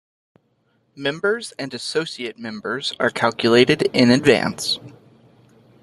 Members 0.95 1.51
and 1.59 1.75
associate 1.75 2.39
members 2.39 2.95
are 2.99 3.11
calculated 3.11 3.83
in 3.95 4.09
advance. 4.09 4.79